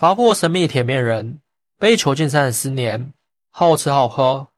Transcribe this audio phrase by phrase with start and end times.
[0.00, 1.40] 法国神秘铁面人
[1.78, 3.12] 被囚禁三十四年，
[3.50, 4.48] 好吃好喝，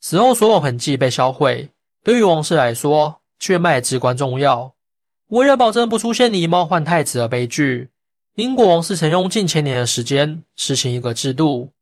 [0.00, 1.68] 死后所有痕迹被销毁。
[2.02, 4.72] 对于王室来说，血脉至关重要。
[5.26, 7.90] 为了保证不出现狸猫换太子的悲剧，
[8.36, 11.72] 英国王室曾用近千年的时间实行一个制度：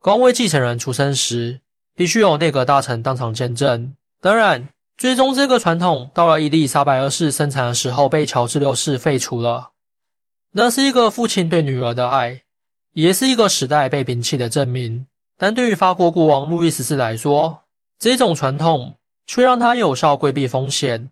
[0.00, 1.60] 高位继承人出生时，
[1.94, 3.94] 必须有内阁大臣当场见证。
[4.20, 4.68] 当然，
[4.98, 9.70] 最终这个传统到了伊丽莎白二世生产的时候被乔治六世废除了。
[10.50, 12.40] 那是一个父亲对女儿的爱，
[12.94, 15.06] 也是一个时代被摒弃的证明。
[15.36, 17.62] 但对于法国国王路易十四来说，
[17.98, 18.94] 这种传统
[19.26, 21.10] 却让他有效规避风险。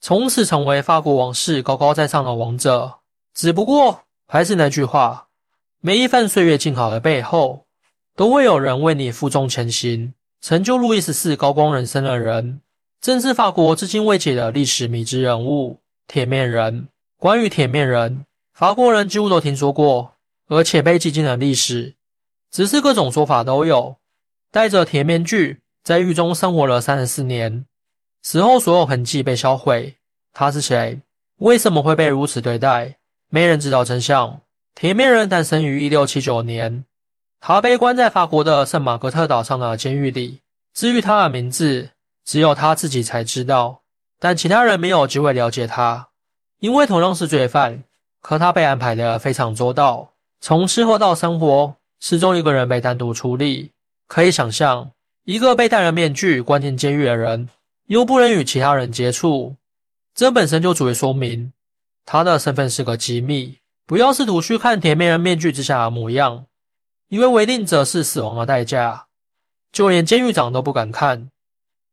[0.00, 2.98] 从此成为法国王室高高在上的王者。
[3.34, 5.28] 只不过，还是那句话，
[5.80, 7.64] 每一份岁月静好的背后，
[8.14, 12.60] 都会有人为你负重前行，成就路易十四高光人生的人，
[13.00, 16.88] 正是法国至今未解的历史迷之人物——铁面人。
[17.16, 20.12] 关于铁面人，法国人几乎都听说过，
[20.48, 21.94] 而且被记进了历史。
[22.50, 23.96] 只是各种说法都有。
[24.50, 27.66] 戴着铁面具，在狱中生活了三十四年。
[28.22, 29.96] 死后所有痕迹被销毁。
[30.32, 31.00] 他是谁？
[31.36, 32.96] 为什么会被如此对待？
[33.30, 34.40] 没人知道真相。
[34.74, 36.84] 铁面人诞生于一六七九年，
[37.40, 40.40] 他被关在法国的圣马格特岛上的监狱里。
[40.72, 41.90] 至于他的名字，
[42.24, 43.82] 只有他自己才知道，
[44.18, 46.08] 但其他人没有机会了解他。
[46.60, 47.84] 因为同样是罪犯，
[48.20, 53.72] 可他被安排的非常周到，从吃喝到生活，始终一个人被单独处理。
[54.06, 54.92] 可以想象，
[55.24, 57.48] 一个被戴了面具关进监狱的人。
[57.86, 59.56] 又不能与其他人接触，
[60.14, 61.54] 这本身就足以说明
[62.04, 63.56] 他的身份是个机密。
[63.86, 66.44] 不要试图去看铁面人面具之下的模样，
[67.08, 69.06] 因为违令者是死亡的代价。
[69.72, 71.30] 就连监狱长都不敢看，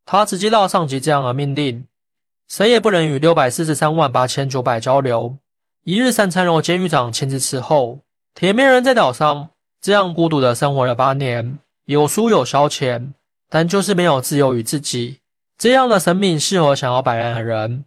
[0.06, 1.86] 他直接到上级这样的命令：
[2.50, 5.38] 谁也不能与六百四十三万八千九百交流。
[5.84, 8.05] 一日三餐由监狱长亲自伺候。
[8.36, 13.14] 铁面人在岛上这样孤独的生活了八年，有书有消遣，
[13.50, 15.22] 但就是没有自由与自己。
[15.58, 17.86] 这样的生命适合想要摆烂的人，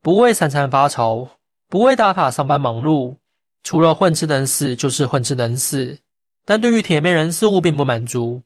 [0.00, 1.28] 不为三餐发愁，
[1.68, 3.16] 不为打卡上班忙碌，
[3.64, 5.98] 除了混吃等死就是混吃等死。
[6.44, 8.40] 但对于铁面人似乎并不满足。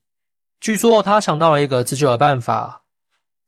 [0.58, 2.80] 据说他想到了一个自救的办法，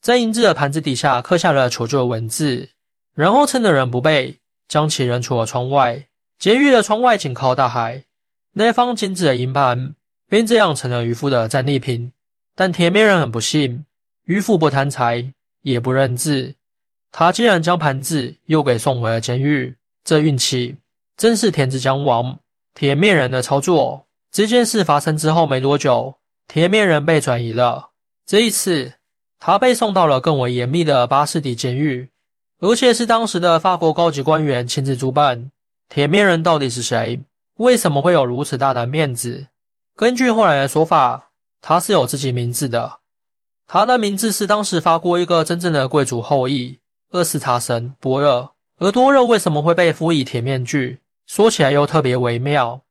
[0.02, 2.68] 在银质的盘子底下刻下了求救的文字，
[3.14, 6.06] 然后趁着人不备，将其扔出了窗外。
[6.38, 8.04] 监狱的窗外紧靠大海，
[8.52, 9.94] 那方精致的银盘
[10.28, 12.12] 便这样成了渔夫的战利品。
[12.54, 13.84] 但铁面人很不幸。
[14.24, 16.54] 渔夫不贪财，也不认字，
[17.12, 19.76] 他竟然将盘子又给送回了监狱。
[20.02, 20.76] 这运气
[21.16, 22.38] 真是天之将亡。
[22.74, 26.14] 铁面人的操作，这件事发生之后没多久，
[26.48, 27.90] 铁面人被转移了。
[28.26, 28.94] 这一次，
[29.38, 32.08] 他被送到了更为严密的巴士底监狱，
[32.60, 35.50] 而且是当时的法国高级官员亲自主办。
[35.88, 37.20] 铁面人到底是谁？
[37.58, 39.46] 为什么会有如此大的面子？
[39.94, 41.30] 根据后来的说法，
[41.60, 42.98] 他是有自己名字的。
[43.66, 46.80] 他的名字是当时发过一个真正的贵族后裔
[47.10, 48.50] 厄斯塔神波热。
[48.78, 50.98] 而多热为什么会被赋予铁面具？
[51.26, 52.82] 说起来又特别微妙。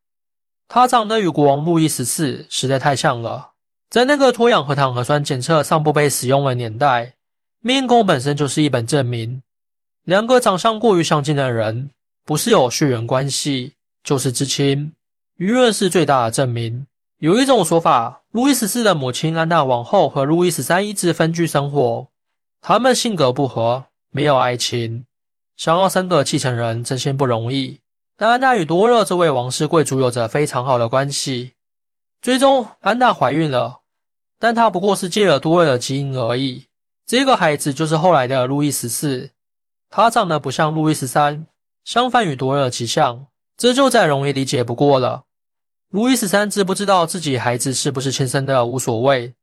[0.70, 3.52] 他长得与国王路易十四实在太像了。
[3.90, 7.16] 在那个脱氧核糖核酸检测尚不被使用的年代，
[7.60, 9.44] 面孔本身就是一本证明。
[10.04, 11.92] 两个长相过于相近的人，
[12.26, 13.74] 不是有血缘关系，
[14.04, 14.94] 就是至亲。
[15.38, 16.88] 舆论是最大的证明。
[17.18, 22.08] 有一种说法，路易十四的母亲安娜王后和路易十三一直分居生活，
[22.62, 25.06] 他们性格不合，没有爱情，
[25.58, 27.80] 想要生个继承人真心不容易。
[28.16, 31.54] 但安娜与多热这位王室贵族有着非常好的关系，
[32.22, 33.82] 最终安娜怀孕了，
[34.38, 36.66] 但她不过是借了多热的基因而已。
[37.06, 39.32] 这个孩子就是后来的路易十四，
[39.90, 41.46] 他长得不像路易十三，
[41.84, 43.28] 相反与多热极像，
[43.58, 45.24] 这就再容易理解不过了。
[45.90, 49.34] 路易十三知不知道自己孩子是不是亲生的无所谓，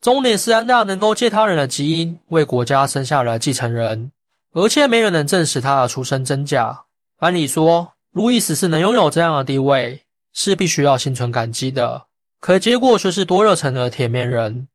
[0.00, 4.12] 重点是安娜能够借他人的基因为国家生下了继承人，
[4.52, 6.84] 而且没人能证实他的出生真假。
[7.18, 10.02] 按理说，路易十四能拥有这样的地位
[10.34, 12.06] 是必须要心存感激的，
[12.40, 14.68] 可结果却是多热成了铁面人，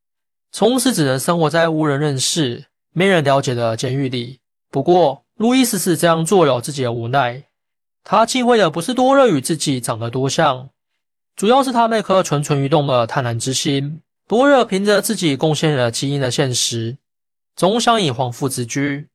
[0.50, 4.40] 从此只能生活在无人认识、没人了解的监狱里。
[4.70, 7.42] 不过，路易十四这样做有自己的无奈，
[8.04, 10.68] 他忌讳的不是多热与自己长得多像。
[11.34, 14.02] 主要是他那颗蠢蠢欲动的贪婪之心。
[14.28, 16.96] 多热凭着自己贡献了基因的现实，
[17.56, 19.08] 总想以皇父自居，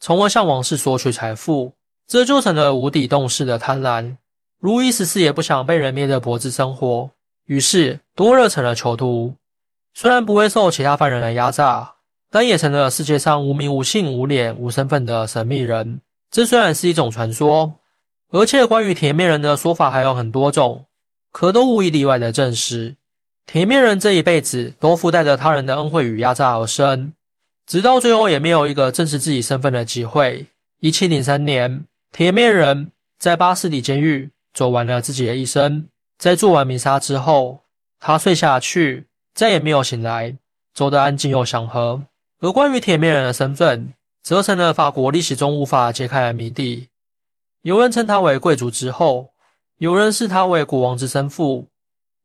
[0.00, 1.74] 从而向王室索取财富，
[2.08, 4.16] 这就成了无底洞式的贪婪。
[4.58, 7.08] 路易十四也不想被人捏着脖子生活，
[7.44, 9.32] 于是多热成了囚徒。
[9.94, 11.94] 虽然不会受其他犯人的压榨，
[12.30, 16.00] 但也成了世界上无名无姓无脸无身份的神秘人。
[16.30, 17.74] 这虽然是一种传说，
[18.30, 20.84] 而且关于铁面人的说法还有很多种。
[21.30, 22.96] 可都无一例外的证实，
[23.46, 27.12] 铁面人这一辈子都附带着他人的恩惠与压榨而生，
[27.66, 30.46] 直到最后也没有一个证实自己身份的机会。
[30.80, 35.86] 一七零三年，铁面人在巴士底监狱走完了自己的一生，
[36.18, 37.60] 在做完弥撒之后，
[38.00, 40.36] 他睡下去，再也没有醒来，
[40.74, 42.02] 走得安静又祥和。
[42.40, 46.88] 而关于铁面人的身份，则成了法国历史中无法揭开的谜底。
[47.62, 49.30] 有人称他为贵族之后，
[49.78, 51.66] 有人视他为国王之生父，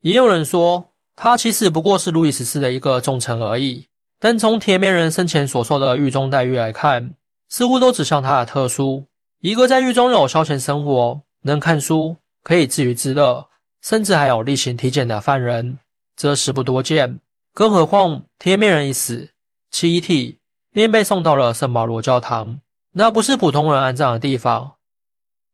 [0.01, 3.88] 也有人说他其实不过是路易十四的一个重臣而已。
[4.19, 7.15] 但从铁面人生前所受的狱中待遇来看，
[7.50, 9.06] 似乎都指向他的特殊。
[9.42, 13.50] 一个在狱中有消遣生活、能看书、可以自娱自乐，
[13.81, 15.80] 甚至还有例行体检的犯人，
[16.15, 17.19] 则实不多见。
[17.54, 19.30] 更何况铁面人一死，
[19.74, 20.40] 其遗体。
[20.75, 22.60] 便被送到了圣保罗教堂，
[22.94, 24.74] 那不是普通人安葬的地方。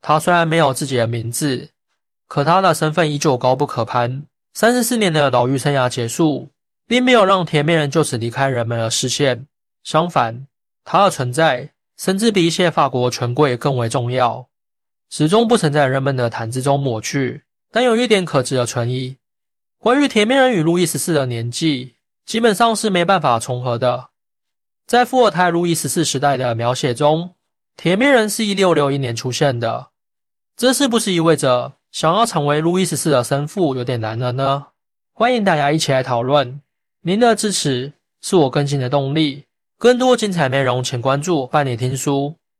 [0.02, 1.72] 他虽然没有自己的名字，
[2.26, 4.24] 可他的身份依旧高不可攀。
[4.54, 6.48] 三十四年的牢狱生涯结束，
[6.88, 9.46] 并没有让铁面人就此离开人们的视线。
[9.84, 10.48] 相反，
[10.86, 14.48] 他的存在甚至比一些法国权贵更为重要，
[15.10, 17.44] 始终不曾在人们的谈资中抹去。
[17.74, 19.18] 但有一点可值得存疑：
[19.78, 21.96] 关于铁面人与路易十四的年纪，
[22.26, 24.09] 基本上是没办法重合的。
[24.90, 27.36] 在伏尔泰路易十四时代的描写中，
[27.78, 29.90] 铁面人是一六六一年出现的，
[30.58, 34.66] 这是不是意味着想要成为路易十四的生父有点难了呢？
[35.14, 36.60] 欢迎大家一起来讨论，
[37.02, 37.94] 您的支持
[38.24, 39.44] 是我更新的动力。
[39.78, 42.39] 更多精彩内容，请关注伴你听书。